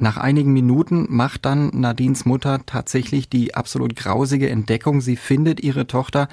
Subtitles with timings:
[0.00, 5.00] Nach einigen Minuten macht dann Nadines Mutter tatsächlich die absolut grausige Entdeckung.
[5.00, 6.28] Sie findet ihre Tochter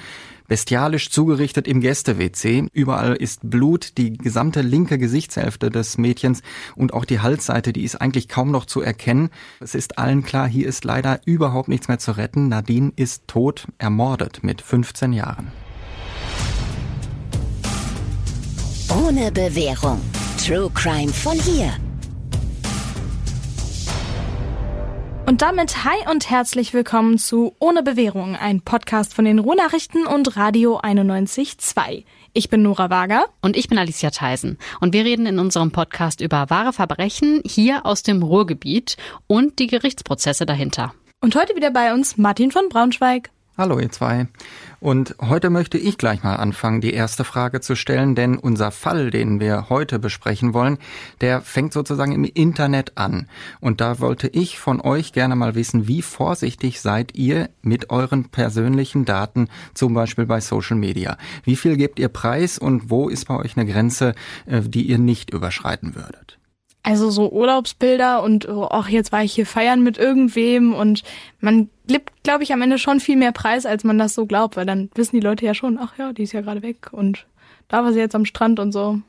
[0.47, 2.67] bestialisch zugerichtet im Gäste-WC.
[2.73, 6.43] Überall ist Blut, die gesamte linke Gesichtshälfte des Mädchens
[6.75, 9.31] und auch die Halsseite, die ist eigentlich kaum noch zu erkennen.
[9.59, 12.49] Es ist allen klar, hier ist leider überhaupt nichts mehr zu retten.
[12.49, 15.51] Nadine ist tot, ermordet mit 15 Jahren.
[18.89, 19.99] Ohne Bewährung.
[20.37, 21.73] True Crime von hier.
[25.27, 30.37] Und damit hi und herzlich willkommen zu Ohne Bewährung, ein Podcast von den Ruhrnachrichten und
[30.37, 32.03] Radio 91.2.
[32.33, 33.25] Ich bin Nora Wager.
[33.41, 34.59] Und ich bin Alicia Theisen.
[34.81, 39.65] Und wir reden in unserem Podcast über wahre Verbrechen hier aus dem Ruhrgebiet und die
[39.65, 40.93] Gerichtsprozesse dahinter.
[41.21, 43.31] Und heute wieder bei uns Martin von Braunschweig.
[43.57, 44.27] Hallo ihr zwei.
[44.85, 49.09] Und heute möchte ich gleich mal anfangen, die erste Frage zu stellen, denn unser Fall,
[49.09, 50.77] den wir heute besprechen wollen,
[51.21, 53.27] der fängt sozusagen im Internet an.
[53.59, 58.25] Und da wollte ich von euch gerne mal wissen, wie vorsichtig seid ihr mit euren
[58.25, 61.17] persönlichen Daten, zum Beispiel bei Social Media?
[61.43, 64.13] Wie viel gebt ihr preis und wo ist bei euch eine Grenze,
[64.45, 66.37] äh, die ihr nicht überschreiten würdet?
[66.85, 71.01] Also so Urlaubsbilder und oh, ach, jetzt war ich hier feiern mit irgendwem und
[71.39, 74.55] man gibt, glaube ich, am Ende schon viel mehr Preis, als man das so glaubt,
[74.55, 77.25] weil dann wissen die Leute ja schon, ach ja, die ist ja gerade weg und
[77.69, 78.99] da war sie jetzt am Strand und so.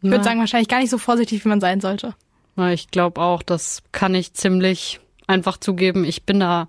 [0.00, 2.14] Ich würde sagen, wahrscheinlich gar nicht so vorsichtig, wie man sein sollte.
[2.54, 6.04] Na, ich glaube auch, das kann ich ziemlich einfach zugeben.
[6.04, 6.68] Ich bin da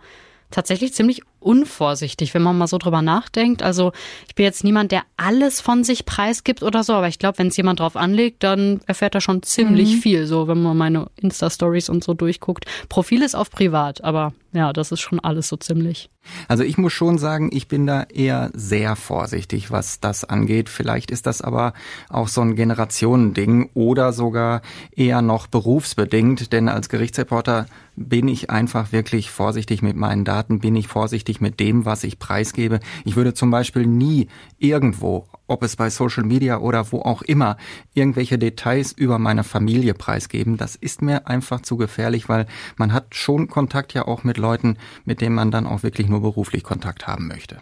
[0.49, 3.61] tatsächlich ziemlich unvorsichtig, wenn man mal so drüber nachdenkt.
[3.61, 3.91] Also
[4.27, 7.47] ich bin jetzt niemand, der alles von sich preisgibt oder so, aber ich glaube, wenn
[7.47, 9.99] es jemand drauf anlegt, dann erfährt er schon ziemlich mhm.
[9.99, 12.65] viel, so wenn man meine Insta-Stories und so durchguckt.
[12.89, 16.09] Profil ist auf privat, aber ja, das ist schon alles so ziemlich.
[16.47, 20.69] Also ich muss schon sagen, ich bin da eher sehr vorsichtig, was das angeht.
[20.69, 21.73] Vielleicht ist das aber
[22.09, 24.61] auch so ein Generationending oder sogar
[24.95, 30.75] eher noch berufsbedingt, denn als Gerichtsreporter bin ich einfach wirklich vorsichtig mit meinen Daten, bin
[30.75, 32.79] ich vorsichtig mit dem, was ich preisgebe.
[33.03, 37.57] Ich würde zum Beispiel nie irgendwo ob es bei Social Media oder wo auch immer,
[37.93, 40.57] irgendwelche Details über meine Familie preisgeben.
[40.57, 42.47] Das ist mir einfach zu gefährlich, weil
[42.77, 46.21] man hat schon Kontakt ja auch mit Leuten, mit denen man dann auch wirklich nur
[46.21, 47.61] beruflich Kontakt haben möchte.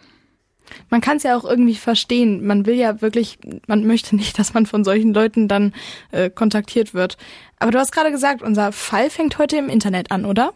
[0.89, 2.45] Man kann es ja auch irgendwie verstehen.
[2.45, 5.73] Man will ja wirklich, man möchte nicht, dass man von solchen Leuten dann
[6.11, 7.17] äh, kontaktiert wird.
[7.59, 10.53] Aber du hast gerade gesagt, unser Fall fängt heute im Internet an, oder?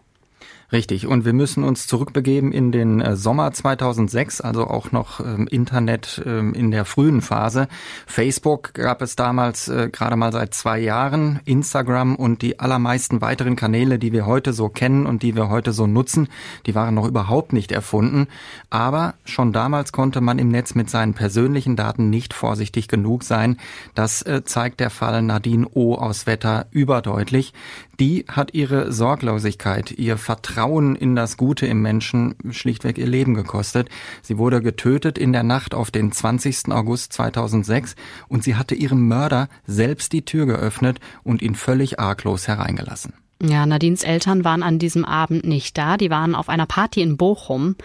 [0.70, 1.08] Richtig.
[1.08, 6.22] Und wir müssen uns zurückbegeben in den äh, Sommer 2006, also auch noch ähm, Internet
[6.26, 7.70] ähm, in der frühen Phase.
[8.06, 11.40] Facebook gab es damals äh, gerade mal seit zwei Jahren.
[11.46, 15.72] Instagram und die allermeisten weiteren Kanäle, die wir heute so kennen und die wir heute
[15.72, 16.28] so nutzen,
[16.66, 18.28] die waren noch überhaupt nicht erfunden.
[18.70, 23.56] Aber schon damals konnte man im Netz mit seinen persönlichen Daten nicht vorsichtig genug sein.
[23.96, 25.96] Das äh, zeigt der Fall Nadine O.
[25.96, 27.54] aus Wetter überdeutlich.
[28.02, 33.36] Die hat ihre Sorglosigkeit, ihr Vertrauen Vertrauen in das Gute im Menschen schlichtweg ihr Leben
[33.36, 33.90] gekostet.
[34.24, 36.72] Sie wurde getötet in der Nacht auf den 20.
[36.72, 37.96] August 2006
[38.28, 43.14] und sie hatte ihrem Mörder selbst die Tür geöffnet und ihn völlig arglos hereingelassen.
[43.42, 45.98] Ja, Nadines Eltern waren an diesem Abend nicht da.
[45.98, 47.76] Die waren auf einer Party in Bochum.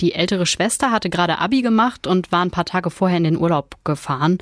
[0.00, 3.36] Die ältere Schwester hatte gerade Abi gemacht und war ein paar Tage vorher in den
[3.36, 4.38] Urlaub gefahren.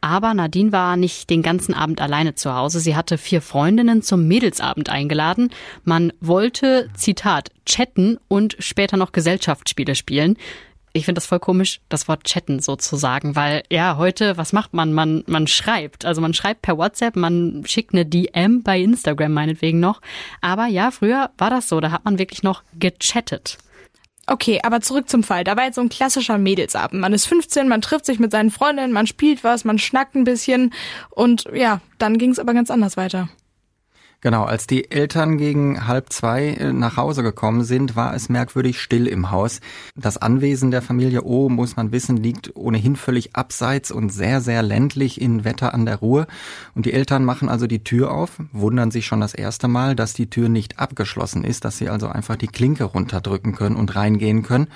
[0.00, 2.80] Aber Nadine war nicht den ganzen Abend alleine zu Hause.
[2.80, 5.50] Sie hatte vier Freundinnen zum Mädelsabend eingeladen.
[5.84, 10.38] Man wollte, Zitat, chatten und später noch Gesellschaftsspiele spielen
[10.96, 14.92] ich finde das voll komisch, das Wort chatten sozusagen, weil ja, heute, was macht man?
[14.92, 16.04] Man, man schreibt.
[16.04, 20.00] Also man schreibt per WhatsApp, man schickt eine DM bei Instagram meinetwegen noch.
[20.40, 23.58] Aber ja, früher war das so, da hat man wirklich noch gechattet.
[24.28, 25.42] Okay, aber zurück zum Fall.
[25.42, 27.00] Da war jetzt so ein klassischer Mädelsabend.
[27.00, 30.24] Man ist 15, man trifft sich mit seinen Freundinnen, man spielt was, man schnackt ein
[30.24, 30.72] bisschen
[31.10, 33.28] und ja, dann ging es aber ganz anders weiter.
[34.24, 38.80] Genau, als die Eltern gegen halb zwei äh, nach Hause gekommen sind, war es merkwürdig
[38.80, 39.60] still im Haus.
[39.96, 44.62] Das Anwesen der Familie O, muss man wissen, liegt ohnehin völlig abseits und sehr, sehr
[44.62, 46.26] ländlich in Wetter an der Ruhr.
[46.74, 50.14] Und die Eltern machen also die Tür auf, wundern sich schon das erste Mal, dass
[50.14, 54.42] die Tür nicht abgeschlossen ist, dass sie also einfach die Klinke runterdrücken können und reingehen
[54.42, 54.68] können.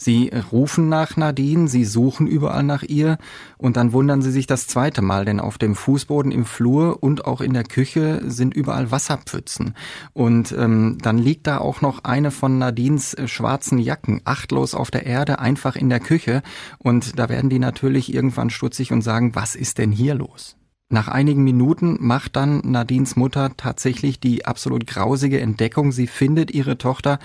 [0.00, 3.18] Sie rufen nach Nadine, sie suchen überall nach ihr
[3.58, 7.24] und dann wundern sie sich das zweite Mal, denn auf dem Fußboden im Flur und
[7.24, 9.74] auch in der Küche sind überall Wasserpfützen.
[10.12, 14.90] Und ähm, dann liegt da auch noch eine von Nadines äh, schwarzen Jacken achtlos auf
[14.90, 16.42] der Erde, einfach in der Küche.
[16.78, 20.56] Und da werden die natürlich irgendwann stutzig und sagen, was ist denn hier los?
[20.90, 25.92] Nach einigen Minuten macht dann Nadines Mutter tatsächlich die absolut grausige Entdeckung.
[25.92, 27.18] Sie findet ihre Tochter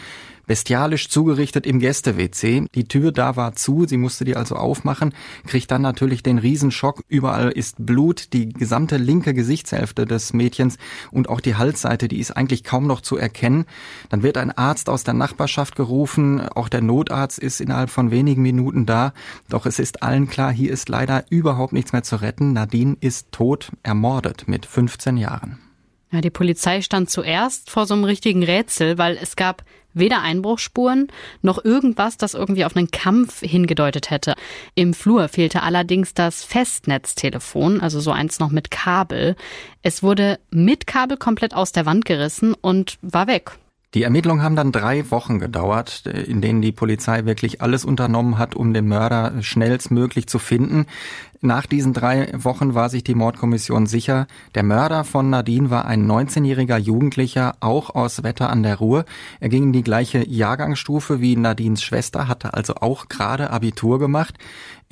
[0.45, 2.67] bestialisch zugerichtet im Gäste-WC.
[2.75, 5.13] Die Tür da war zu, sie musste die also aufmachen,
[5.45, 7.03] kriegt dann natürlich den Riesenschock.
[7.07, 10.77] Überall ist Blut, die gesamte linke Gesichtshälfte des Mädchens
[11.11, 13.65] und auch die Halsseite, die ist eigentlich kaum noch zu erkennen.
[14.09, 18.41] Dann wird ein Arzt aus der Nachbarschaft gerufen, auch der Notarzt ist innerhalb von wenigen
[18.41, 19.13] Minuten da.
[19.49, 22.53] Doch es ist allen klar, hier ist leider überhaupt nichts mehr zu retten.
[22.53, 25.59] Nadine ist tot, ermordet mit 15 Jahren.
[26.13, 29.63] Ja, die Polizei stand zuerst vor so einem richtigen Rätsel, weil es gab
[29.95, 31.07] weder Einbruchsspuren
[31.41, 34.35] noch irgendwas, das irgendwie auf einen Kampf hingedeutet hätte.
[34.75, 39.35] Im Flur fehlte allerdings das Festnetztelefon, also so eins noch mit Kabel.
[39.81, 43.53] Es wurde mit Kabel komplett aus der Wand gerissen und war weg.
[43.95, 48.55] Die Ermittlungen haben dann drei Wochen gedauert, in denen die Polizei wirklich alles unternommen hat,
[48.55, 50.85] um den Mörder schnellstmöglich zu finden.
[51.45, 56.09] Nach diesen drei Wochen war sich die Mordkommission sicher, der Mörder von Nadine war ein
[56.09, 59.03] 19-jähriger Jugendlicher, auch aus Wetter an der Ruhr.
[59.41, 64.37] Er ging in die gleiche Jahrgangsstufe wie Nadines Schwester, hatte also auch gerade Abitur gemacht.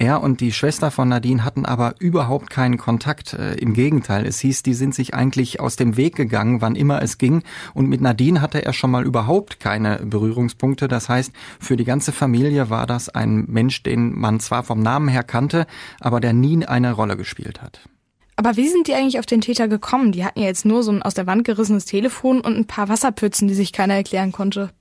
[0.02, 3.34] Er und die Schwester von Nadine hatten aber überhaupt keinen Kontakt.
[3.34, 7.04] Äh, Im Gegenteil, es hieß, die sind sich eigentlich aus dem Weg gegangen, wann immer
[7.04, 7.44] es ging.
[7.76, 10.88] Und mit Nadine hatte er schon mal überhaupt keine Berührungspunkte.
[10.88, 15.08] Das heißt, für die ganze Familie war das ein Mensch, den man zwar vom Namen
[15.08, 15.68] her kannte,
[16.00, 17.80] aber der nie eine Rolle gespielt hat.
[18.36, 20.12] Aber wie sind die eigentlich auf den Täter gekommen?
[20.12, 22.90] Die hatten ja jetzt nur so ein aus der Wand gerissenes Telefon und ein paar
[22.90, 24.72] Wasserpfützen, die sich keiner erklären konnte.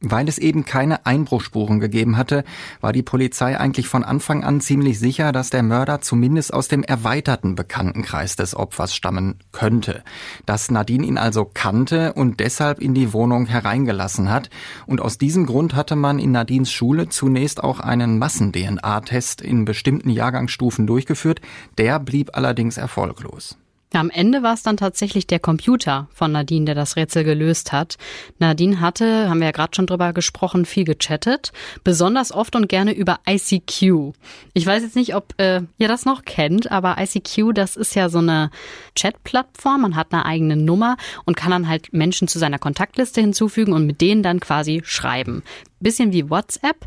[0.00, 2.44] Weil es eben keine Einbruchspuren gegeben hatte,
[2.80, 6.82] war die Polizei eigentlich von Anfang an ziemlich sicher, dass der Mörder zumindest aus dem
[6.82, 10.02] erweiterten Bekanntenkreis des Opfers stammen könnte.
[10.44, 14.50] Dass Nadine ihn also kannte und deshalb in die Wohnung hereingelassen hat.
[14.86, 20.10] Und aus diesem Grund hatte man in Nadines Schule zunächst auch einen Massen-DNA-Test in bestimmten
[20.10, 21.40] Jahrgangsstufen durchgeführt.
[21.78, 23.56] Der blieb allerdings erfolglos.
[23.92, 27.96] Am Ende war es dann tatsächlich der Computer von Nadine, der das Rätsel gelöst hat.
[28.38, 31.52] Nadine hatte, haben wir ja gerade schon drüber gesprochen, viel gechattet,
[31.84, 34.12] besonders oft und gerne über ICQ.
[34.54, 38.08] Ich weiß jetzt nicht, ob äh, ihr das noch kennt, aber ICQ, das ist ja
[38.08, 38.50] so eine
[38.96, 39.82] Chat-Plattform.
[39.82, 43.86] Man hat eine eigene Nummer und kann dann halt Menschen zu seiner Kontaktliste hinzufügen und
[43.86, 45.44] mit denen dann quasi schreiben
[45.80, 46.86] bisschen wie WhatsApp,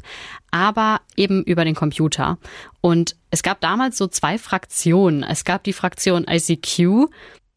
[0.51, 2.37] aber eben über den Computer.
[2.81, 5.23] Und es gab damals so zwei Fraktionen.
[5.23, 7.07] Es gab die Fraktion ICQ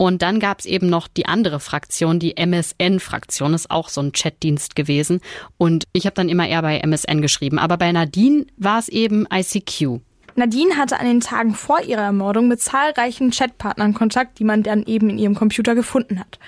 [0.02, 4.10] und dann gab es eben noch die andere Fraktion, die MSN-Fraktion, ist auch so ein
[4.10, 5.20] Chatdienst gewesen.
[5.58, 7.60] Und ich habe dann immer eher bei MSN geschrieben.
[7.60, 10.00] Aber bei Nadine war es eben ICQ.
[10.34, 14.82] Nadine hatte an den Tagen vor ihrer Ermordung mit zahlreichen Chatpartnern Kontakt, die man dann
[14.84, 16.40] eben in ihrem Computer gefunden hat.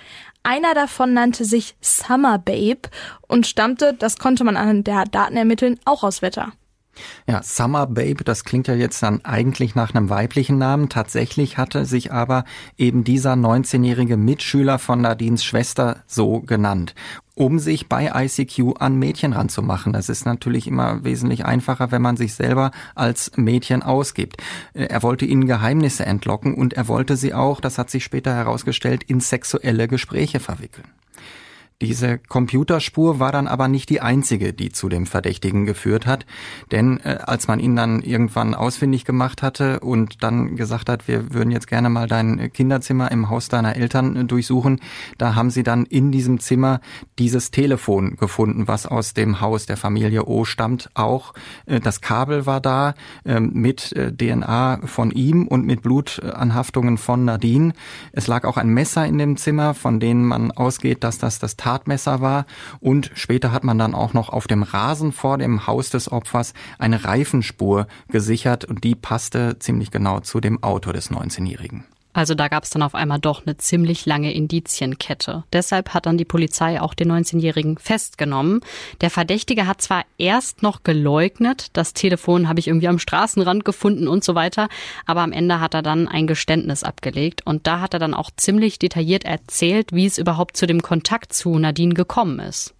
[0.44, 2.90] Einer davon nannte sich Summer Babe
[3.26, 6.52] und stammte, das konnte man an der Daten ermitteln, auch aus Wetter.
[7.26, 10.90] Ja, Summer Babe, das klingt ja jetzt dann eigentlich nach einem weiblichen Namen.
[10.90, 12.44] Tatsächlich hatte sich aber
[12.76, 16.94] eben dieser 19-jährige Mitschüler von Nadines Schwester so genannt
[17.34, 19.92] um sich bei ICQ an Mädchen ranzumachen.
[19.92, 24.42] Das ist natürlich immer wesentlich einfacher, wenn man sich selber als Mädchen ausgibt.
[24.72, 29.02] Er wollte ihnen Geheimnisse entlocken und er wollte sie auch, das hat sich später herausgestellt,
[29.04, 30.86] in sexuelle Gespräche verwickeln.
[31.82, 36.24] Diese Computerspur war dann aber nicht die einzige, die zu dem Verdächtigen geführt hat,
[36.70, 41.34] denn äh, als man ihn dann irgendwann ausfindig gemacht hatte und dann gesagt hat, wir
[41.34, 44.80] würden jetzt gerne mal dein Kinderzimmer im Haus deiner Eltern äh, durchsuchen,
[45.18, 46.80] da haben sie dann in diesem Zimmer
[47.18, 50.90] dieses Telefon gefunden, was aus dem Haus der Familie O stammt.
[50.94, 51.34] Auch
[51.66, 52.94] äh, das Kabel war da
[53.24, 57.72] äh, mit DNA von ihm und mit Blutanhaftungen von Nadine.
[58.12, 61.56] Es lag auch ein Messer in dem Zimmer, von dem man ausgeht, dass das das
[61.64, 62.44] Tatmesser war
[62.80, 66.52] und später hat man dann auch noch auf dem Rasen vor dem Haus des Opfers
[66.78, 71.84] eine Reifenspur gesichert und die passte ziemlich genau zu dem Auto des 19-Jährigen.
[72.14, 75.44] Also da gab es dann auf einmal doch eine ziemlich lange Indizienkette.
[75.52, 78.60] Deshalb hat dann die Polizei auch den 19-Jährigen festgenommen.
[79.00, 84.08] Der Verdächtige hat zwar erst noch geleugnet, das Telefon habe ich irgendwie am Straßenrand gefunden
[84.08, 84.68] und so weiter,
[85.04, 88.30] aber am Ende hat er dann ein Geständnis abgelegt und da hat er dann auch
[88.36, 92.74] ziemlich detailliert erzählt, wie es überhaupt zu dem Kontakt zu Nadine gekommen ist.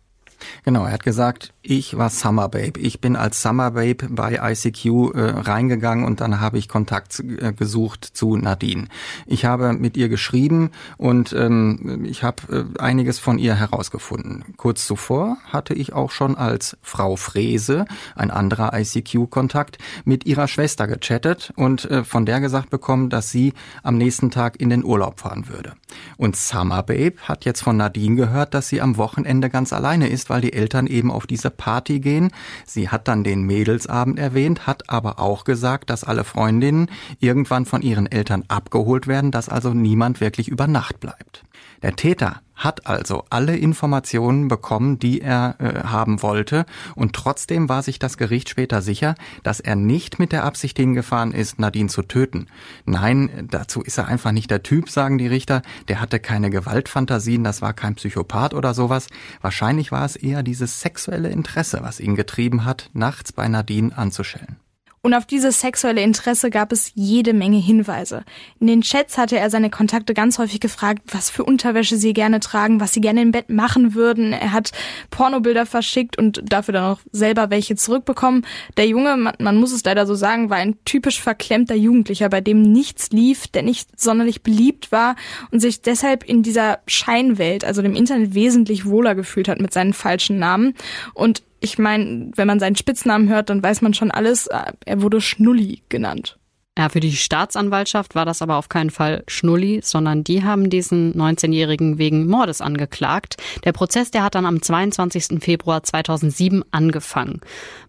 [0.65, 2.79] Genau, er hat gesagt, ich war Summer Babe.
[2.79, 7.53] Ich bin als Summer Babe bei ICQ äh, reingegangen und dann habe ich Kontakt äh,
[7.53, 8.89] gesucht zu Nadine.
[9.27, 14.45] Ich habe mit ihr geschrieben und ähm, ich habe äh, einiges von ihr herausgefunden.
[14.57, 20.87] Kurz zuvor hatte ich auch schon als Frau Frese, ein anderer ICQ-Kontakt, mit ihrer Schwester
[20.87, 25.21] gechattet und äh, von der gesagt bekommen, dass sie am nächsten Tag in den Urlaub
[25.21, 25.73] fahren würde.
[26.17, 30.31] Und Summer Babe hat jetzt von Nadine gehört, dass sie am Wochenende ganz alleine ist,
[30.31, 32.31] weil die Eltern eben auf diese Party gehen.
[32.67, 37.83] Sie hat dann den Mädelsabend erwähnt, hat aber auch gesagt, dass alle Freundinnen irgendwann von
[37.83, 41.45] ihren Eltern abgeholt werden, dass also niemand wirklich über Nacht bleibt.
[41.83, 46.67] Der Täter, hat also alle Informationen bekommen, die er äh, haben wollte.
[46.95, 51.33] Und trotzdem war sich das Gericht später sicher, dass er nicht mit der Absicht hingefahren
[51.33, 52.47] ist, Nadine zu töten.
[52.85, 55.63] Nein, dazu ist er einfach nicht der Typ, sagen die Richter.
[55.89, 59.09] Der hatte keine Gewaltfantasien, das war kein Psychopath oder sowas.
[59.41, 64.64] Wahrscheinlich war es eher dieses sexuelle Interesse, was ihn getrieben hat, nachts bei Nadine anzuschellen.
[65.05, 68.25] Und auf dieses sexuelle Interesse gab es jede Menge Hinweise.
[68.59, 72.41] In den Chats hatte er seine Kontakte ganz häufig gefragt, was für Unterwäsche sie gerne
[72.41, 74.33] tragen, was sie gerne im Bett machen würden.
[74.33, 74.73] Er hat
[75.11, 78.47] Pornobilder verschickt und dafür dann auch selber welche zurückbekommen.
[78.79, 82.41] Der Junge, man, man muss es leider so sagen, war ein typisch verklemmter Jugendlicher, bei
[82.41, 85.17] dem nichts lief, der nicht sonderlich beliebt war
[85.51, 89.93] und sich deshalb in dieser Scheinwelt, also dem Internet, wesentlich wohler gefühlt hat mit seinen
[89.93, 90.73] falschen Namen.
[91.13, 94.47] Und ich meine, wenn man seinen Spitznamen hört, dann weiß man schon alles.
[94.47, 96.39] Er wurde Schnulli genannt.
[96.77, 101.15] Ja, für die Staatsanwaltschaft war das aber auf keinen Fall Schnulli, sondern die haben diesen
[101.15, 103.37] 19-Jährigen wegen Mordes angeklagt.
[103.63, 105.41] Der Prozess, der hat dann am 22.
[105.41, 107.41] Februar 2007 angefangen.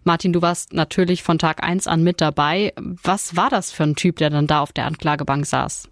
[0.04, 2.72] Martin, du warst natürlich von Tag 1 an mit dabei.
[2.76, 5.88] Was war das für ein Typ, der dann da auf der Anklagebank saß?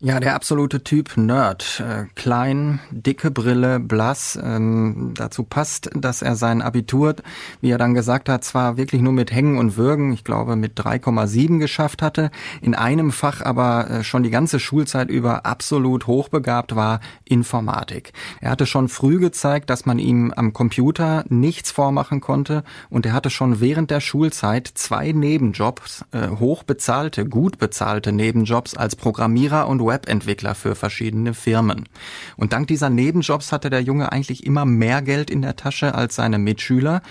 [0.00, 1.80] Ja, der absolute Typ Nerd.
[1.80, 4.38] Äh, klein, dicke Brille, blass.
[4.40, 7.16] Ähm, dazu passt, dass er sein Abitur,
[7.60, 10.78] wie er dann gesagt hat, zwar wirklich nur mit Hängen und Würgen, ich glaube mit
[10.78, 12.30] 3,7 geschafft hatte,
[12.62, 18.12] in einem Fach aber äh, schon die ganze Schulzeit über absolut hochbegabt war, Informatik.
[18.40, 23.14] Er hatte schon früh gezeigt, dass man ihm am Computer nichts vormachen konnte und er
[23.14, 29.87] hatte schon während der Schulzeit zwei Nebenjobs, äh, hochbezahlte, gut bezahlte Nebenjobs als Programmierer und
[29.88, 31.88] Webentwickler für verschiedene Firmen.
[32.36, 36.14] Und dank dieser Nebenjobs hatte der Junge eigentlich immer mehr Geld in der Tasche als
[36.14, 37.02] seine Mitschüler.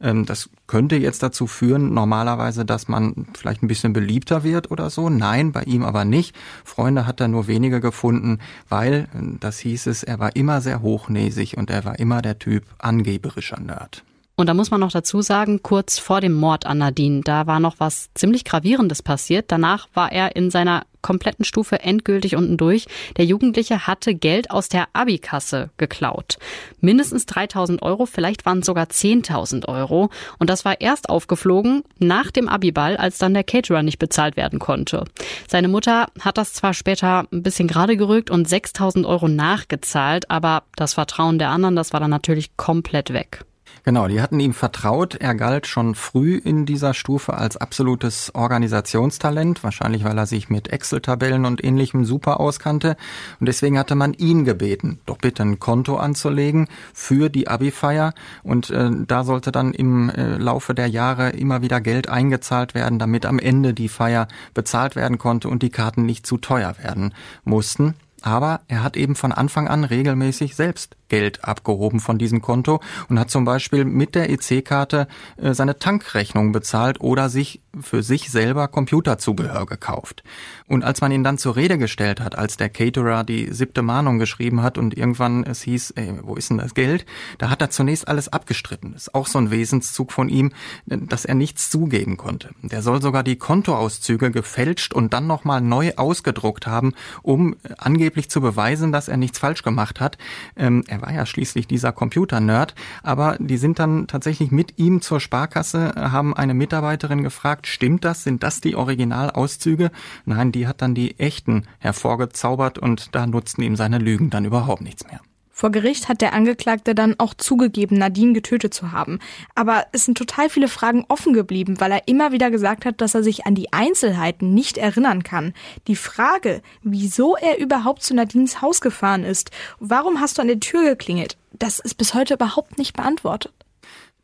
[0.00, 4.90] Ähm, das könnte jetzt dazu führen, normalerweise, dass man vielleicht ein bisschen beliebter wird oder
[4.90, 5.08] so.
[5.08, 6.36] Nein, bei ihm aber nicht.
[6.64, 8.38] Freunde hat er nur wenige gefunden,
[8.68, 12.38] weil, äh, das hieß es, er war immer sehr hochnäsig und er war immer der
[12.38, 14.04] Typ angeberischer Nerd.
[14.38, 17.58] Und da muss man noch dazu sagen, kurz vor dem Mord an Nadine, da war
[17.58, 19.46] noch was ziemlich Gravierendes passiert.
[19.48, 22.86] Danach war er in seiner kompletten Stufe endgültig unten durch.
[23.16, 26.36] Der Jugendliche hatte Geld aus der Abikasse geklaut.
[26.80, 30.10] Mindestens 3000 Euro, vielleicht waren es sogar 10.000 Euro.
[30.40, 34.58] Und das war erst aufgeflogen nach dem Abiball, als dann der Caterer nicht bezahlt werden
[34.58, 35.04] konnte.
[35.46, 40.64] Seine Mutter hat das zwar später ein bisschen gerade gerückt und 6000 Euro nachgezahlt, aber
[40.74, 43.44] das Vertrauen der anderen, das war dann natürlich komplett weg.
[43.88, 45.14] Genau, die hatten ihm vertraut.
[45.14, 50.66] Er galt schon früh in dieser Stufe als absolutes Organisationstalent, wahrscheinlich weil er sich mit
[50.66, 52.96] Excel-Tabellen und ähnlichem super auskannte.
[53.38, 58.12] Und deswegen hatte man ihn gebeten, doch bitte ein Konto anzulegen für die Abi-Feier.
[58.42, 62.98] Und äh, da sollte dann im äh, Laufe der Jahre immer wieder Geld eingezahlt werden,
[62.98, 67.14] damit am Ende die Feier bezahlt werden konnte und die Karten nicht zu teuer werden
[67.44, 67.94] mussten.
[68.22, 73.18] Aber er hat eben von Anfang an regelmäßig selbst Geld abgehoben von diesem Konto und
[73.20, 75.06] hat zum Beispiel mit der EC-Karte
[75.36, 80.22] äh, seine Tankrechnung bezahlt oder sich für sich selber Computerzubehör gekauft.
[80.66, 84.18] Und als man ihn dann zur Rede gestellt hat, als der Caterer die siebte Mahnung
[84.18, 87.06] geschrieben hat und irgendwann es hieß, ey, wo ist denn das Geld?
[87.38, 88.92] Da hat er zunächst alles abgestritten.
[88.92, 90.52] Das ist auch so ein Wesenszug von ihm,
[90.86, 92.50] dass er nichts zugeben konnte.
[92.62, 98.40] Der soll sogar die Kontoauszüge gefälscht und dann nochmal neu ausgedruckt haben, um angeblich zu
[98.40, 100.18] beweisen, dass er nichts falsch gemacht hat.
[100.56, 105.20] Ähm, er war ja schließlich dieser Computer-Nerd, aber die sind dann tatsächlich mit ihm zur
[105.20, 108.24] Sparkasse, haben eine Mitarbeiterin gefragt, stimmt das?
[108.24, 109.90] Sind das die Originalauszüge?
[110.24, 114.82] Nein, die hat dann die echten hervorgezaubert und da nutzten ihm seine Lügen dann überhaupt
[114.82, 115.20] nichts mehr.
[115.58, 119.20] Vor Gericht hat der Angeklagte dann auch zugegeben, Nadine getötet zu haben.
[119.54, 123.14] Aber es sind total viele Fragen offen geblieben, weil er immer wieder gesagt hat, dass
[123.14, 125.54] er sich an die Einzelheiten nicht erinnern kann.
[125.86, 130.60] Die Frage, wieso er überhaupt zu Nadines Haus gefahren ist, warum hast du an der
[130.60, 133.54] Tür geklingelt, das ist bis heute überhaupt nicht beantwortet.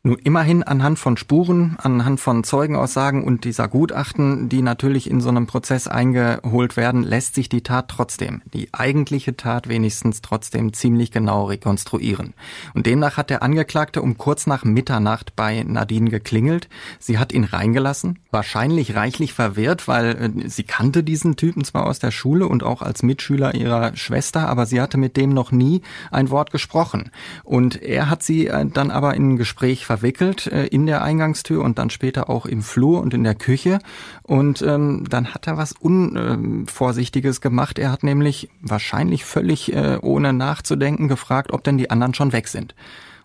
[0.05, 5.29] Nun immerhin anhand von Spuren, anhand von Zeugenaussagen und dieser Gutachten, die natürlich in so
[5.29, 11.11] einem Prozess eingeholt werden, lässt sich die Tat trotzdem, die eigentliche Tat wenigstens trotzdem ziemlich
[11.11, 12.33] genau rekonstruieren.
[12.73, 16.67] Und demnach hat der Angeklagte um kurz nach Mitternacht bei Nadine geklingelt.
[16.99, 21.99] Sie hat ihn reingelassen, wahrscheinlich reichlich verwirrt, weil äh, sie kannte diesen Typen zwar aus
[21.99, 25.81] der Schule und auch als Mitschüler ihrer Schwester, aber sie hatte mit dem noch nie
[26.11, 27.09] ein Wort gesprochen.
[27.45, 31.63] Und er hat sie äh, dann aber in ein Gespräch verwickelt äh, in der Eingangstür
[31.63, 33.77] und dann später auch im Flur und in der Küche.
[34.23, 37.77] Und ähm, dann hat er was Unvorsichtiges gemacht.
[37.77, 42.47] Er hat nämlich wahrscheinlich völlig äh, ohne nachzudenken gefragt, ob denn die anderen schon weg
[42.47, 42.73] sind.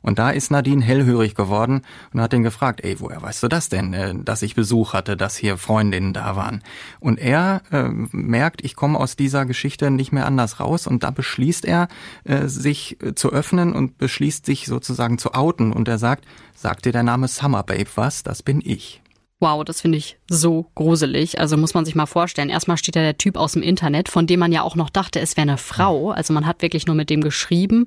[0.09, 1.83] Und da ist Nadine hellhörig geworden
[2.15, 5.19] und hat ihn gefragt, ey, woher weißt du das denn, äh, dass ich Besuch hatte,
[5.19, 6.62] dass hier Freundinnen da waren?
[6.99, 11.11] Und er äh, merkt, ich komme aus dieser Geschichte nicht mehr anders raus und da
[11.11, 11.88] beschließt er,
[12.25, 16.25] äh, sich äh, zu öffnen und beschließt sich sozusagen zu outen und er sagt,
[16.57, 18.23] sagt dir der Name Summer Babe was?
[18.23, 19.03] Das bin ich.
[19.41, 21.38] Wow, das finde ich so gruselig.
[21.38, 22.49] Also muss man sich mal vorstellen.
[22.49, 25.21] Erstmal steht da der Typ aus dem Internet, von dem man ja auch noch dachte,
[25.21, 26.12] es wäre eine Frau.
[26.12, 27.85] Also man hat wirklich nur mit dem geschrieben.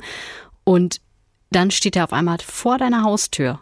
[0.64, 1.02] Und
[1.52, 3.60] dann steht er auf einmal vor deiner Haustür.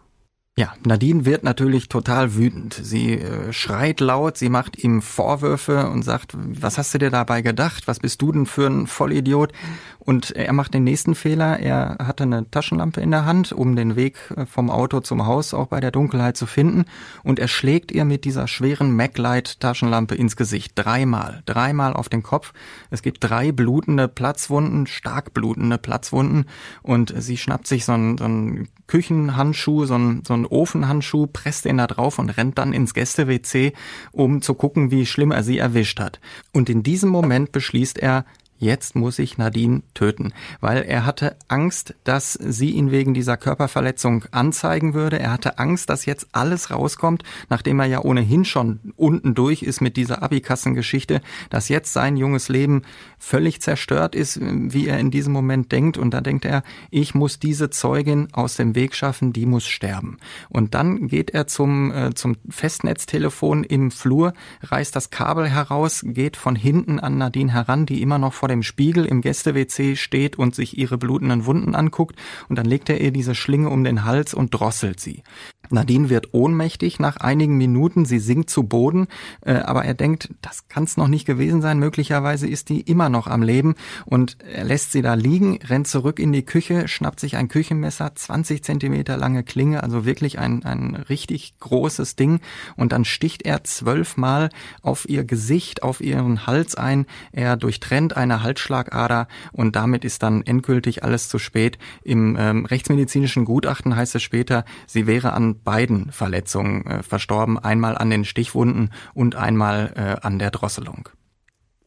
[0.60, 2.74] Ja, Nadine wird natürlich total wütend.
[2.74, 7.42] Sie äh, schreit laut, sie macht ihm Vorwürfe und sagt, was hast du dir dabei
[7.42, 7.88] gedacht?
[7.88, 9.54] Was bist du denn für ein Vollidiot?
[10.00, 11.62] Und er macht den nächsten Fehler.
[11.62, 15.54] Er hatte eine Taschenlampe in der Hand, um den Weg äh, vom Auto zum Haus
[15.54, 16.84] auch bei der Dunkelheit zu finden.
[17.24, 20.74] Und er schlägt ihr mit dieser schweren MacLight-Taschenlampe ins Gesicht.
[20.75, 21.42] Dreimal.
[21.46, 22.51] Dreimal auf den Kopf.
[22.89, 26.48] Es gibt drei blutende Platzwunden, stark blutende Platzwunden.
[26.82, 31.67] Und sie schnappt sich so einen, so einen Küchenhandschuh, so einen, so einen Ofenhandschuh, presst
[31.67, 33.74] ihn da drauf und rennt dann ins Gäste-WC,
[34.12, 36.19] um zu gucken, wie schlimm er sie erwischt hat.
[36.53, 38.25] Und in diesem Moment beschließt er,
[38.60, 44.25] jetzt muss ich Nadine töten, weil er hatte Angst, dass sie ihn wegen dieser Körperverletzung
[44.32, 45.18] anzeigen würde.
[45.20, 49.82] Er hatte Angst, dass jetzt alles rauskommt, nachdem er ja ohnehin schon unten durch ist
[49.82, 52.84] mit dieser Abikassengeschichte, dass jetzt sein junges Leben
[53.18, 55.98] völlig zerstört ist, wie er in diesem Moment denkt.
[55.98, 60.18] Und da denkt er, ich muss diese Zeugin aus dem Weg schaffen, die muss sterben.
[60.50, 66.36] Und dann geht er zum, äh, zum Festnetztelefon im Flur, reißt das Kabel heraus, geht
[66.36, 70.56] von hinten an Nadine heran, die immer noch vor dem Spiegel im Gäste-WC steht und
[70.56, 72.18] sich ihre blutenden Wunden anguckt
[72.50, 75.24] und dann legt er ihr diese Schlinge um den Hals und drosselt sie.
[75.72, 79.08] Nadine wird ohnmächtig nach einigen Minuten, sie sinkt zu Boden,
[79.41, 83.10] äh, aber er denkt, das kann es noch nicht gewesen sein, möglicherweise ist die immer
[83.10, 83.75] noch am Leben
[84.06, 88.15] und er lässt sie da liegen, rennt zurück in die Küche, schnappt sich ein Küchenmesser,
[88.15, 92.39] 20 Zentimeter lange Klinge, also wirklich ein, ein richtig großes Ding
[92.75, 94.50] und dann sticht er zwölfmal
[94.82, 100.43] auf ihr Gesicht, auf ihren Hals ein, er durchtrennt eine Halsschlagader und damit ist dann
[100.43, 101.77] endgültig alles zu spät.
[102.03, 107.98] Im ähm, rechtsmedizinischen Gutachten heißt es später, sie wäre an beiden Verletzungen äh, verstorben, einmal
[107.98, 111.10] an den Stichwunden und einmal äh, an der Drosselung.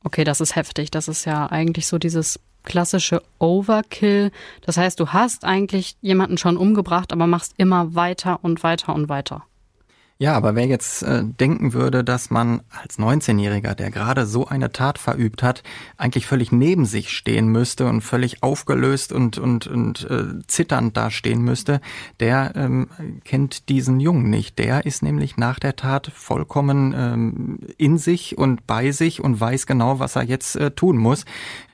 [0.04, 0.90] Okay, das ist heftig.
[0.90, 4.30] Das ist ja eigentlich so dieses klassische Overkill.
[4.62, 9.08] Das heißt, du hast eigentlich jemanden schon umgebracht, aber machst immer weiter und weiter und
[9.08, 9.44] weiter.
[10.22, 14.70] Ja, aber wer jetzt äh, denken würde, dass man als 19-Jähriger, der gerade so eine
[14.70, 15.64] Tat verübt hat,
[15.96, 21.42] eigentlich völlig neben sich stehen müsste und völlig aufgelöst und und und äh, zitternd dastehen
[21.42, 21.80] müsste,
[22.20, 22.88] der ähm,
[23.24, 24.60] kennt diesen Jungen nicht.
[24.60, 29.66] Der ist nämlich nach der Tat vollkommen ähm, in sich und bei sich und weiß
[29.66, 31.24] genau, was er jetzt äh, tun muss.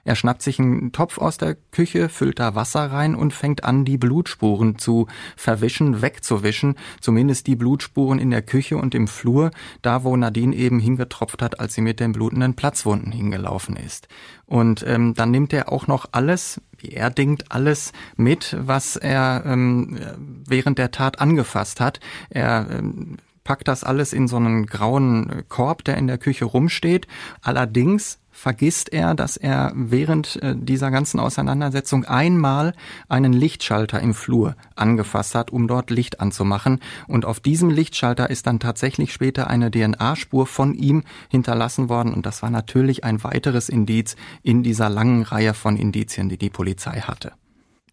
[0.08, 3.84] Er schnappt sich einen Topf aus der Küche, füllt da Wasser rein und fängt an,
[3.84, 6.76] die Blutspuren zu verwischen, wegzuwischen.
[7.02, 9.50] Zumindest die Blutspuren in der Küche und im Flur,
[9.82, 14.08] da wo Nadine eben hingetropft hat, als sie mit den blutenden Platzwunden hingelaufen ist.
[14.46, 19.42] Und ähm, dann nimmt er auch noch alles, wie er denkt, alles mit, was er
[19.44, 19.98] ähm,
[20.46, 22.00] während der Tat angefasst hat.
[22.30, 27.06] Er ähm, packt das alles in so einen grauen Korb, der in der Küche rumsteht.
[27.42, 32.72] Allerdings vergisst er, dass er während äh, dieser ganzen Auseinandersetzung einmal
[33.08, 36.80] einen Lichtschalter im Flur angefasst hat, um dort Licht anzumachen.
[37.08, 42.14] Und auf diesem Lichtschalter ist dann tatsächlich später eine DNA-Spur von ihm hinterlassen worden.
[42.14, 46.50] Und das war natürlich ein weiteres Indiz in dieser langen Reihe von Indizien, die die
[46.50, 47.32] Polizei hatte.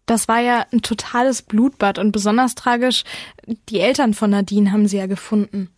[0.06, 3.02] Das war ja ein totales Blutbad und besonders tragisch,
[3.68, 5.70] die Eltern von Nadine haben sie ja gefunden.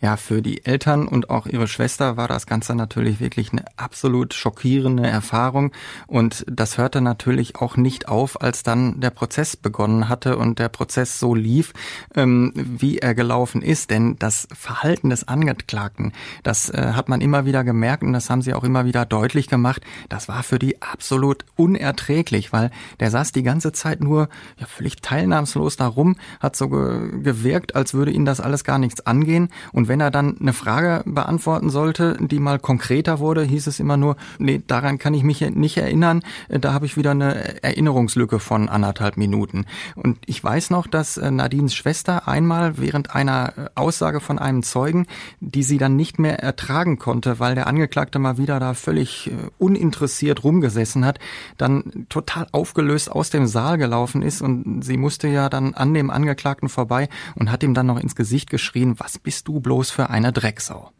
[0.00, 4.34] Ja, für die Eltern und auch ihre Schwester war das Ganze natürlich wirklich eine absolut
[4.34, 5.72] schockierende Erfahrung.
[6.06, 10.68] Und das hörte natürlich auch nicht auf, als dann der Prozess begonnen hatte und der
[10.68, 11.72] Prozess so lief,
[12.14, 13.90] ähm, wie er gelaufen ist.
[13.90, 18.42] Denn das Verhalten des Angeklagten, das äh, hat man immer wieder gemerkt und das haben
[18.42, 19.82] sie auch immer wieder deutlich gemacht.
[20.08, 24.96] Das war für die absolut unerträglich, weil der saß die ganze Zeit nur ja, völlig
[24.96, 29.48] teilnahmslos darum, hat so ge gewirkt, als würde ihn das alles gar nichts angehen.
[29.72, 33.96] Und wenn er dann eine Frage beantworten sollte, die mal konkreter wurde, hieß es immer
[33.96, 38.38] nur, nee, daran kann ich mich nicht erinnern, äh, da habe ich wieder eine Erinnerungslücke
[38.38, 39.66] von anderthalb Minuten.
[39.94, 44.62] Und ich weiß noch, dass äh, Nadines Schwester einmal während einer äh, Aussage von einem
[44.62, 45.06] Zeugen,
[45.40, 50.44] die sie dann nicht mehr ertragen konnte, weil der Angeklagte mal wieder da völlig uninteressiert
[50.44, 51.18] rumgesessen hat,
[51.56, 56.10] dann total aufgelöst aus dem Saal gelaufen ist und sie musste ja dann an dem
[56.10, 60.10] Angeklagten vorbei und hat ihm dann noch ins Gesicht geschrien, was bist du bloß für
[60.10, 60.90] eine Drecksau?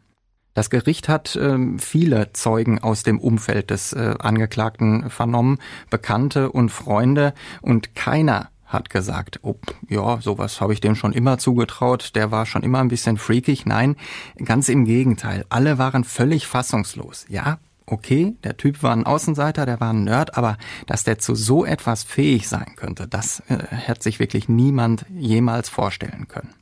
[0.53, 6.69] Das Gericht hat äh, viele Zeugen aus dem Umfeld des äh, Angeklagten vernommen, Bekannte und
[6.69, 9.55] Freunde, und keiner hat gesagt, oh,
[9.89, 13.65] ja, sowas habe ich dem schon immer zugetraut, der war schon immer ein bisschen freakig.
[13.65, 13.95] Nein,
[14.43, 15.45] ganz im Gegenteil.
[15.49, 17.25] Alle waren völlig fassungslos.
[17.29, 21.35] Ja, okay, der Typ war ein Außenseiter, der war ein Nerd, aber dass der zu
[21.35, 26.53] so etwas fähig sein könnte, das äh, hat sich wirklich niemand jemals vorstellen können.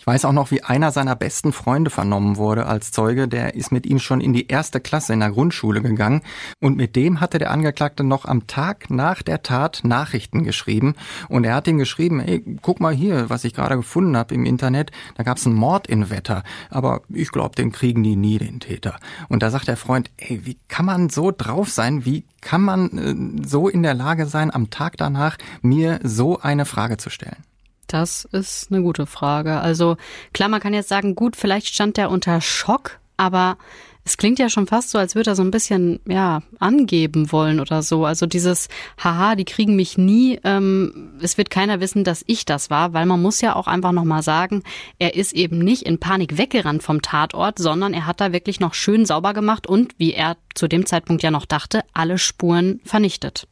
[0.00, 3.28] Ich weiß auch noch, wie einer seiner besten Freunde vernommen wurde als Zeuge.
[3.28, 6.22] Der ist mit ihm schon in die erste Klasse in der Grundschule gegangen.
[6.58, 10.94] Und mit dem hatte der Angeklagte noch am Tag nach der Tat Nachrichten geschrieben.
[11.28, 14.46] Und er hat ihm geschrieben, ey, guck mal hier, was ich gerade gefunden habe im
[14.46, 14.90] Internet.
[15.18, 16.44] Da gab es einen Mord in Wetter.
[16.70, 18.96] Aber ich glaube, den kriegen die nie, den Täter.
[19.28, 22.06] Und da sagt der Freund, ey, wie kann man so drauf sein?
[22.06, 26.64] Wie kann man äh, so in der Lage sein, am Tag danach mir so eine
[26.64, 27.44] Frage zu stellen?
[27.90, 29.60] Das ist eine gute Frage.
[29.60, 29.96] Also
[30.32, 33.58] klar, man kann jetzt sagen, gut, vielleicht stand der unter Schock, aber
[34.04, 37.58] es klingt ja schon fast so, als würde er so ein bisschen, ja, angeben wollen
[37.58, 38.04] oder so.
[38.04, 42.70] Also dieses, haha, die kriegen mich nie, ähm, es wird keiner wissen, dass ich das
[42.70, 44.62] war, weil man muss ja auch einfach nochmal sagen,
[45.00, 48.74] er ist eben nicht in Panik weggerannt vom Tatort, sondern er hat da wirklich noch
[48.74, 53.48] schön sauber gemacht und, wie er zu dem Zeitpunkt ja noch dachte, alle Spuren vernichtet.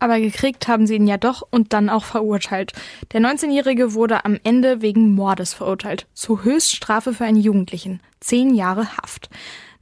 [0.00, 2.72] Aber gekriegt haben sie ihn ja doch und dann auch verurteilt.
[3.12, 6.06] Der 19-Jährige wurde am Ende wegen Mordes verurteilt.
[6.14, 8.00] Zur Höchststrafe für einen Jugendlichen.
[8.18, 9.30] Zehn Jahre Haft.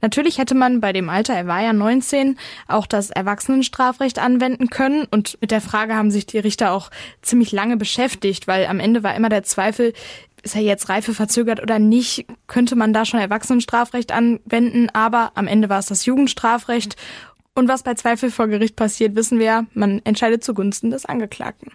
[0.01, 5.05] Natürlich hätte man bei dem Alter, er war ja 19, auch das Erwachsenenstrafrecht anwenden können.
[5.09, 6.89] Und mit der Frage haben sich die Richter auch
[7.21, 9.93] ziemlich lange beschäftigt, weil am Ende war immer der Zweifel,
[10.41, 15.47] ist er jetzt reife verzögert oder nicht, könnte man da schon Erwachsenenstrafrecht anwenden, aber am
[15.47, 16.95] Ende war es das Jugendstrafrecht
[17.55, 21.71] und was bei Zweifel vor Gericht passiert, wissen wir, man entscheidet zugunsten des Angeklagten.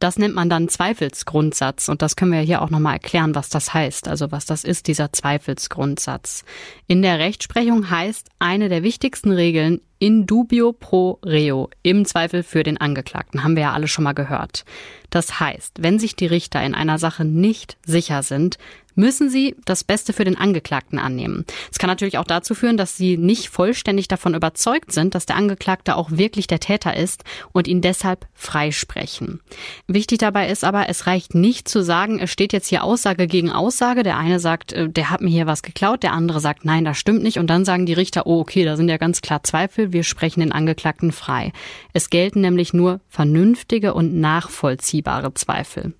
[0.00, 3.72] Das nennt man dann Zweifelsgrundsatz und das können wir hier auch nochmal erklären, was das
[3.72, 6.44] heißt, also was das ist, dieser Zweifelsgrundsatz.
[6.86, 12.62] In der Rechtsprechung heißt eine der wichtigsten Regeln in dubio pro reo, im Zweifel für
[12.62, 14.66] den Angeklagten, haben wir ja alle schon mal gehört.
[15.08, 18.58] Das heißt, wenn sich die Richter in einer Sache nicht sicher sind,
[18.94, 21.44] müssen sie das Beste für den Angeklagten annehmen.
[21.70, 25.36] Es kann natürlich auch dazu führen, dass sie nicht vollständig davon überzeugt sind, dass der
[25.36, 29.40] Angeklagte auch wirklich der Täter ist und ihn deshalb freisprechen.
[29.86, 33.50] Wichtig dabei ist aber, es reicht nicht zu sagen, es steht jetzt hier Aussage gegen
[33.50, 34.02] Aussage.
[34.02, 36.98] Der eine sagt, äh, der hat mir hier was geklaut, der andere sagt, nein, das
[36.98, 37.38] stimmt nicht.
[37.38, 40.40] Und dann sagen die Richter, oh, okay, da sind ja ganz klar Zweifel, wir sprechen
[40.40, 41.52] den Angeklagten frei.
[41.94, 45.94] Es gelten nämlich nur vernünftige und nachvollziehbare Zweifel.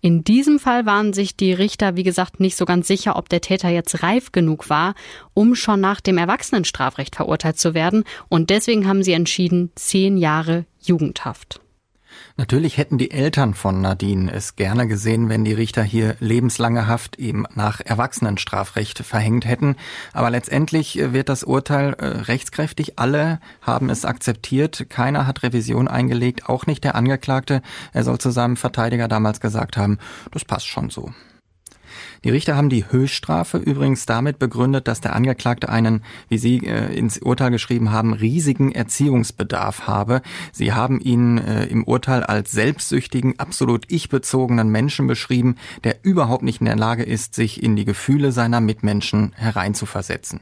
[0.00, 3.40] In diesem Fall waren sich die Richter, wie gesagt, nicht so ganz sicher, ob der
[3.40, 4.94] Täter jetzt reif genug war,
[5.34, 8.04] um schon nach dem Erwachsenenstrafrecht verurteilt zu werden.
[8.28, 11.60] Und deswegen haben sie entschieden, zehn Jahre Jugendhaft.
[12.38, 17.18] Natürlich hätten die Eltern von Nadine es gerne gesehen, wenn die Richter hier lebenslange Haft
[17.18, 19.74] eben nach Erwachsenenstrafrecht verhängt hätten.
[20.12, 22.96] Aber letztendlich wird das Urteil äh, rechtskräftig.
[22.96, 24.86] Alle haben es akzeptiert.
[24.88, 27.60] Keiner hat Revision eingelegt, auch nicht der Angeklagte.
[27.92, 29.98] Er soll zu seinem Verteidiger damals gesagt haben,
[30.30, 31.10] das passt schon so.
[32.24, 36.94] Die Richter haben die Höchststrafe übrigens damit begründet, dass der Angeklagte einen, wie Sie äh,
[36.94, 40.22] ins Urteil geschrieben haben, riesigen Erziehungsbedarf habe.
[40.52, 46.60] Sie haben ihn äh, im Urteil als selbstsüchtigen, absolut ich-bezogenen Menschen beschrieben, der überhaupt nicht
[46.60, 50.40] in der Lage ist, sich in die Gefühle seiner Mitmenschen hereinzuversetzen.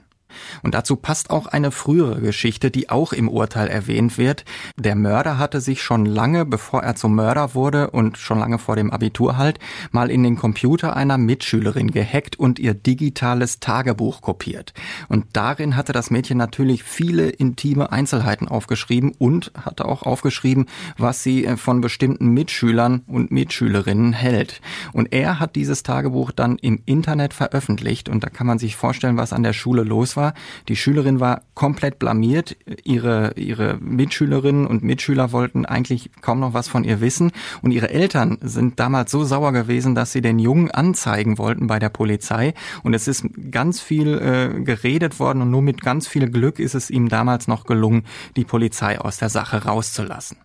[0.63, 4.45] Und dazu passt auch eine frühere Geschichte, die auch im Urteil erwähnt wird.
[4.79, 8.77] Der Mörder hatte sich schon lange, bevor er zum Mörder wurde und schon lange vor
[8.77, 9.59] dem Abitur halt,
[9.91, 14.73] mal in den Computer einer Mitschülerin gehackt und ihr digitales Tagebuch kopiert.
[15.09, 20.67] Und darin hatte das Mädchen natürlich viele intime Einzelheiten aufgeschrieben und hatte auch aufgeschrieben,
[20.99, 24.61] was sie äh, von bestimmten Mitschülern und Mitschülerinnen hält.
[24.93, 29.17] Und er hat dieses Tagebuch dann im Internet veröffentlicht und da kann man sich vorstellen,
[29.17, 30.35] was an der Schule los war war.
[30.69, 32.57] Die Schülerin war komplett blamiert.
[32.85, 37.33] Ihre, ihre Mitschülerinnen und Mitschüler wollten eigentlich kaum noch was von ihr wissen.
[37.63, 41.79] Und ihre Eltern sind damals so sauer gewesen, dass sie den Jungen anzeigen wollten bei
[41.79, 42.55] der Polizei.
[42.83, 46.75] Und es ist ganz viel äh, geredet worden und nur mit ganz viel Glück ist
[46.75, 48.05] es ihm damals noch gelungen,
[48.37, 50.39] die Polizei aus der Sache rauszulassen.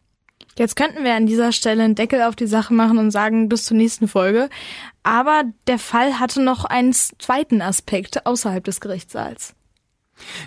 [0.58, 3.66] Jetzt könnten wir an dieser Stelle einen Deckel auf die Sache machen und sagen bis
[3.66, 4.50] zur nächsten Folge.
[5.04, 9.56] Aber der Fall hatte noch einen zweiten Aspekt außerhalb des Gerichtssaals.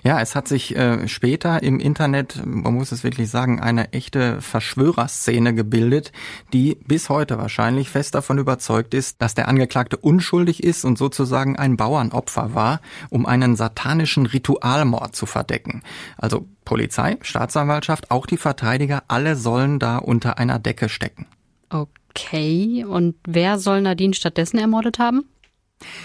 [0.03, 4.41] Ja, es hat sich äh, später im Internet, man muss es wirklich sagen, eine echte
[4.41, 6.13] Verschwörerszene gebildet,
[6.53, 11.57] die bis heute wahrscheinlich fest davon überzeugt ist, dass der Angeklagte unschuldig ist und sozusagen
[11.57, 15.83] ein Bauernopfer war, um einen satanischen Ritualmord zu verdecken.
[16.17, 21.27] Also Polizei, Staatsanwaltschaft, auch die Verteidiger, alle sollen da unter einer Decke stecken.
[21.71, 25.25] Okay, und wer soll Nadine stattdessen ermordet haben?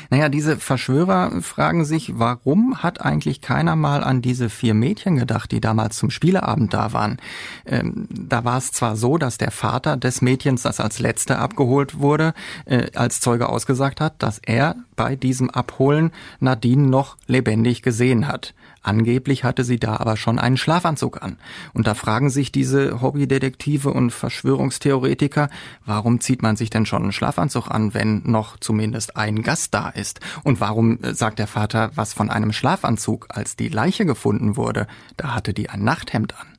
[0.10, 5.52] Naja, diese Verschwörer fragen sich, warum hat eigentlich keiner mal an diese vier Mädchen gedacht,
[5.52, 7.18] die damals zum Spieleabend da waren?
[7.66, 12.00] Ähm, da war es zwar so, dass der Vater des Mädchens, das als letzte abgeholt
[12.00, 12.34] wurde,
[12.66, 18.54] äh, als Zeuge ausgesagt hat, dass er bei diesem Abholen Nadine noch lebendig gesehen hat.
[18.82, 21.38] Angeblich hatte sie da aber schon einen Schlafanzug an.
[21.74, 25.50] Und da fragen sich diese Hobbydetektive und Verschwörungstheoretiker,
[25.86, 29.90] warum zieht man sich denn schon einen Schlafanzug an, wenn noch zumindest ein Gast da
[29.90, 30.20] ist?
[30.44, 34.88] Und warum äh, sagt der Vater was von einem Schlafanzug, als die Leiche gefunden wurde?
[35.18, 36.59] Da hatte die ein Nachthemd an.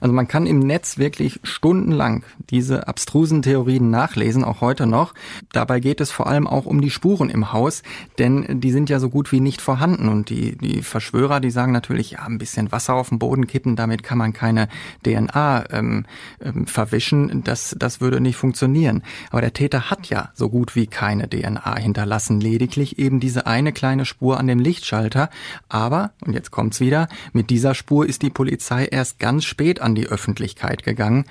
[0.00, 5.14] Also man kann im Netz wirklich stundenlang diese abstrusen Theorien nachlesen, auch heute noch.
[5.52, 7.82] Dabei geht es vor allem auch um die Spuren im Haus,
[8.18, 10.08] denn die sind ja so gut wie nicht vorhanden.
[10.08, 13.76] Und die, die Verschwörer, die sagen natürlich, ja, ein bisschen Wasser auf den Boden kippen,
[13.76, 14.68] damit kann man keine
[15.04, 16.06] DNA ähm,
[16.40, 17.42] ähm, verwischen.
[17.44, 19.02] Das, das würde nicht funktionieren.
[19.30, 23.72] Aber der Täter hat ja so gut wie keine DNA hinterlassen, lediglich eben diese eine
[23.72, 25.30] kleine Spur an dem Lichtschalter.
[25.68, 29.96] Aber, und jetzt kommt's wieder, mit dieser Spur ist die Polizei erst ganz spät an
[29.96, 31.24] die Öffentlichkeit gegangen.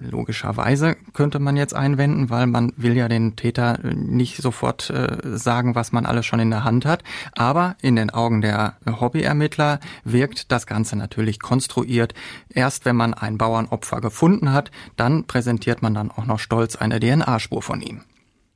[0.00, 5.74] Logischerweise könnte man jetzt einwenden, weil man will ja den Täter nicht sofort äh, sagen,
[5.74, 7.02] was man alles schon in der Hand hat.
[7.32, 12.12] Aber in den Augen der Hobbyermittler wirkt das Ganze natürlich konstruiert.
[12.50, 17.00] Erst wenn man ein Bauernopfer gefunden hat, dann präsentiert man dann auch noch stolz eine
[17.00, 18.02] DNA-Spur von ihm.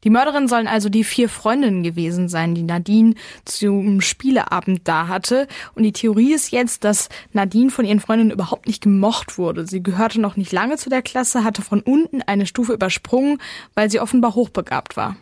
[0.04, 3.14] Die Mörderin sollen also die vier Freundinnen gewesen sein, die Nadine
[3.44, 5.48] zum Spieleabend da hatte.
[5.74, 9.66] Und die Theorie ist jetzt, dass Nadine von ihren Freundinnen überhaupt nicht gemocht wurde.
[9.66, 13.38] Sie gehörte noch nicht lange zu der Klasse, hatte von unten eine Stufe übersprungen,
[13.74, 15.16] weil sie offenbar hochbegabt war.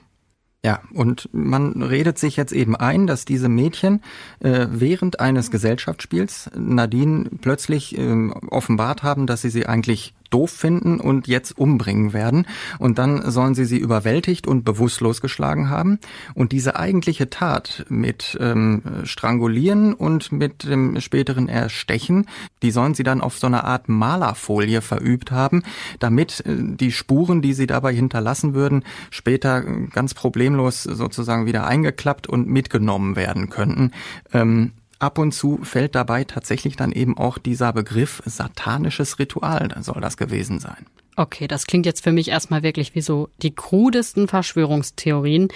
[0.65, 4.01] Ja, und man redet sich jetzt eben ein, dass diese Mädchen
[4.39, 11.01] äh, während eines Gesellschaftsspiels Nadine plötzlich äh, offenbart haben, dass sie sie eigentlich doof finden
[11.01, 12.47] und jetzt umbringen werden.
[12.79, 15.99] Und dann sollen sie sie überwältigt und bewusstlos geschlagen haben.
[16.35, 22.27] Und diese eigentliche Tat mit ähm, Strangulieren und mit dem späteren Erstechen,
[22.63, 25.63] die sollen sie dann auf so einer Art Malerfolie verübt haben,
[25.99, 32.27] damit äh, die Spuren, die sie dabei hinterlassen würden, später ganz problemlos sozusagen wieder eingeklappt
[32.27, 33.93] und mitgenommen werden könnten.
[34.33, 40.01] Ähm, ab und zu fällt dabei tatsächlich dann eben auch dieser Begriff satanisches Ritual, soll
[40.01, 40.87] das gewesen sein.
[41.17, 45.49] Okay, das klingt jetzt für mich erstmal wirklich wie so die krudesten Verschwörungstheorien.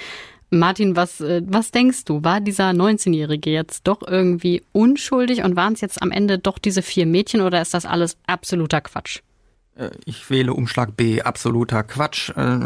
[0.51, 2.23] Martin, was, äh, was denkst du?
[2.23, 6.83] War dieser 19-Jährige jetzt doch irgendwie unschuldig und waren es jetzt am Ende doch diese
[6.83, 9.21] vier Mädchen oder ist das alles absoluter Quatsch?
[9.77, 12.31] Äh, ich wähle Umschlag B, absoluter Quatsch.
[12.31, 12.59] Äh,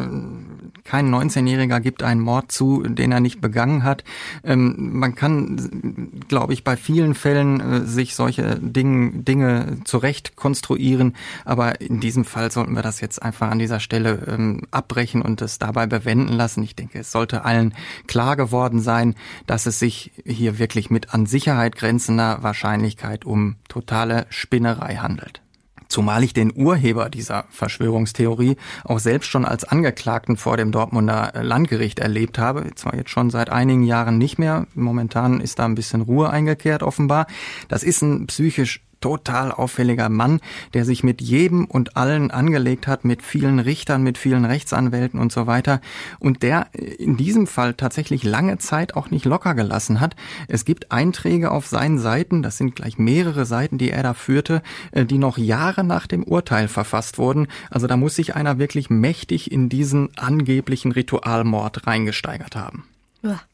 [0.84, 4.04] kein 19-Jähriger gibt einen Mord zu, den er nicht begangen hat.
[4.44, 11.14] Ähm, man kann, glaube ich, bei vielen Fällen äh, sich solche Dinge, Dinge zurecht konstruieren,
[11.44, 15.42] aber in diesem Fall sollten wir das jetzt einfach an dieser Stelle ähm, abbrechen und
[15.42, 16.62] es dabei bewenden lassen.
[16.62, 17.74] Ich denke, es sollte allen
[18.06, 19.14] klar geworden sein,
[19.46, 25.42] dass es sich hier wirklich mit an Sicherheit grenzender Wahrscheinlichkeit um totale Spinnerei handelt.
[25.90, 31.98] Zumal ich den Urheber dieser Verschwörungstheorie auch selbst schon als Angeklagten vor dem Dortmunder Landgericht
[31.98, 32.70] erlebt habe.
[32.76, 34.68] Zwar jetzt schon seit einigen Jahren nicht mehr.
[34.74, 37.26] Momentan ist da ein bisschen Ruhe eingekehrt offenbar.
[37.68, 40.40] Das ist ein psychisch total auffälliger Mann,
[40.74, 45.32] der sich mit jedem und allen angelegt hat, mit vielen Richtern, mit vielen Rechtsanwälten und
[45.32, 45.80] so weiter.
[46.18, 50.16] Und der in diesem Fall tatsächlich lange Zeit auch nicht locker gelassen hat.
[50.48, 54.62] Es gibt Einträge auf seinen Seiten, das sind gleich mehrere Seiten, die er da führte,
[54.92, 57.48] äh, die noch Jahre nach dem Urteil verfasst wurden.
[57.70, 62.84] Also da muss sich einer wirklich mächtig in diesen angeblichen Ritualmord reingesteigert haben.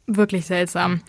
[0.07, 1.01] Wirklich seltsam.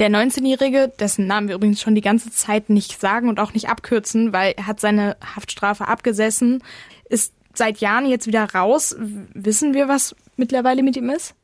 [0.00, 3.68] Der 19-Jährige, dessen Namen wir übrigens schon die ganze Zeit nicht sagen und auch nicht
[3.68, 6.64] abkürzen, weil er hat seine Haftstrafe abgesessen,
[7.08, 8.96] ist seit Jahren jetzt wieder raus.
[8.98, 11.36] Wissen wir, was mittlerweile mit ihm ist?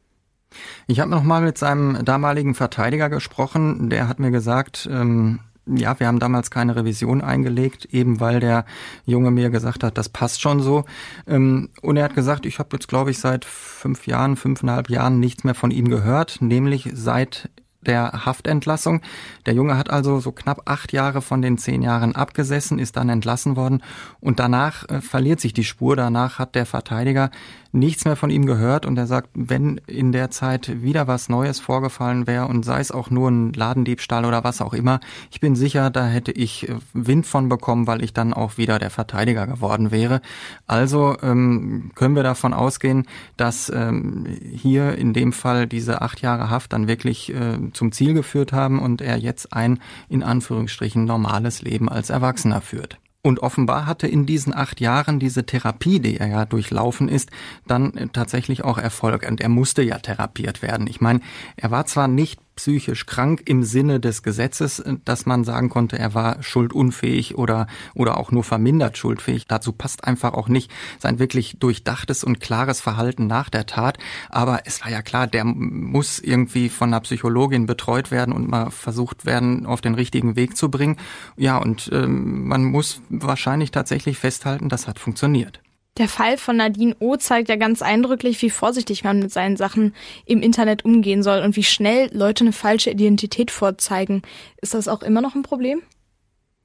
[0.89, 3.89] Ich habe noch mal mit seinem damaligen Verteidiger gesprochen.
[3.89, 8.65] Der hat mir gesagt, ähm, ja, wir haben damals keine Revision eingelegt, eben weil der
[9.07, 10.87] Junge mir gesagt hat, das passt schon so.
[11.29, 15.21] Ähm, und er hat gesagt, ich habe jetzt, glaube ich, seit fünf Jahren, fünfeinhalb Jahren
[15.21, 17.49] nichts mehr von ihm gehört, nämlich seit
[17.87, 19.01] der Haftentlassung.
[19.47, 23.09] Der Junge hat also so knapp acht Jahre von den zehn Jahren abgesessen, ist dann
[23.09, 23.83] entlassen worden
[24.21, 25.97] und danach äh, verliert sich die Spur.
[25.97, 27.31] Danach hat der Verteidiger
[27.73, 31.61] nichts mehr von ihm gehört und er sagt, wenn in der Zeit wieder was Neues
[31.61, 35.55] vorgefallen wäre und sei es auch nur ein Ladendiebstahl oder was auch immer, ich bin
[35.55, 39.47] sicher, da hätte ich äh, Wind von bekommen, weil ich dann auch wieder der Verteidiger
[39.47, 40.21] geworden wäre.
[40.67, 43.07] Also ähm, können wir davon ausgehen,
[43.37, 48.15] dass ähm, hier in dem Fall diese acht Jahre Haft dann wirklich äh, zum Ziel
[48.15, 49.79] geführt haben und er jetzt ein
[50.09, 52.99] in Anführungsstrichen normales Leben als Erwachsener führt.
[53.23, 57.31] Und offenbar hatte in diesen acht Jahren diese Therapie, die er ja durchlaufen ist,
[57.67, 59.29] dann tatsächlich auch Erfolg.
[59.29, 60.87] Und er musste ja therapiert werden.
[60.87, 61.21] Ich meine,
[61.57, 66.13] er war zwar nicht psychisch krank im Sinne des Gesetzes, dass man sagen konnte, er
[66.13, 69.47] war schuldunfähig oder, oder auch nur vermindert schuldfähig.
[69.47, 73.97] Dazu passt einfach auch nicht sein wirklich durchdachtes und klares Verhalten nach der Tat.
[74.29, 78.71] Aber es war ja klar, der muss irgendwie von einer Psychologin betreut werden und mal
[78.71, 80.99] versucht werden, auf den richtigen Weg zu bringen.
[81.39, 85.63] Ja, und ähm, man muss wahrscheinlich tatsächlich festhalten, das hat funktioniert.
[85.99, 89.95] Der Fall von Nadine O zeigt ja ganz eindrücklich, wie vorsichtig man mit seinen Sachen
[90.25, 94.23] im Internet umgehen soll und wie schnell Leute eine falsche Identität vorzeigen.
[94.63, 95.83] Ist das auch immer noch ein Problem?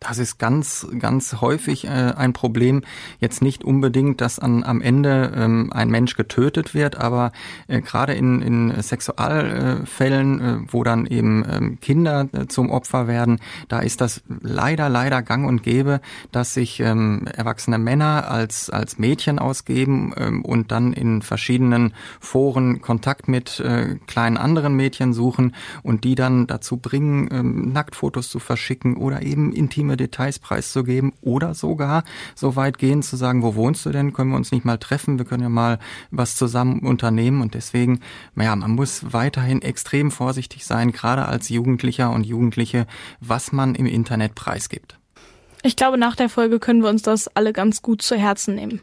[0.08, 2.84] Das ist ganz, ganz häufig äh, ein Problem.
[3.20, 7.32] Jetzt nicht unbedingt, dass an, am Ende ähm, ein Mensch getötet wird, aber
[7.68, 13.40] äh, gerade in, in Sexualfällen, äh, wo dann eben ähm, Kinder äh, zum Opfer werden,
[13.68, 19.00] da ist das leider, leider gang und gäbe, dass sich ähm, erwachsene Männer als, als
[19.00, 25.56] Mädchen ausgeben ähm, und dann in verschiedenen Foren Kontakt mit äh, kleinen anderen Mädchen suchen
[25.82, 31.14] und die dann dazu bringen, ähm, Nacktfotos zu verschicken oder eben intim intime Details preiszugeben
[31.22, 32.04] oder sogar
[32.36, 34.14] so weit gehen zu sagen, wo wohnst du denn?
[34.14, 35.18] Können wir uns nicht mal treffen?
[35.18, 35.80] Wir können ja mal
[36.12, 38.00] was zusammen unternehmen und deswegen,
[38.34, 42.88] naja, man muss weiterhin extrem vorsichtig sein, gerade als Jugendlicher und Jugendliche,
[43.20, 45.00] was man im Internet preisgibt.
[45.64, 48.82] Ich glaube, nach der Folge können wir uns das alle ganz gut zu Herzen nehmen.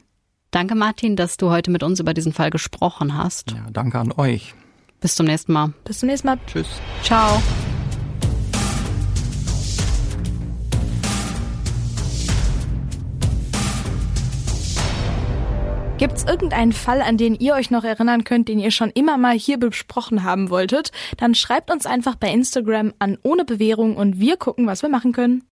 [0.51, 3.53] Danke, Martin, dass du heute mit uns über diesen Fall gesprochen hast.
[3.53, 4.55] Ja, danke an euch.
[5.01, 5.73] Bis zum nächsten Mal.
[5.85, 6.39] Bis zum nächsten Mal.
[6.47, 6.69] Tschüss.
[7.03, 7.41] Ciao.
[16.03, 19.19] Gibt es irgendeinen Fall, an den ihr euch noch erinnern könnt, den ihr schon immer
[19.19, 20.91] mal hier besprochen haben wolltet?
[21.17, 25.13] Dann schreibt uns einfach bei Instagram an ohne Bewährung und wir gucken, was wir machen
[25.13, 25.45] können.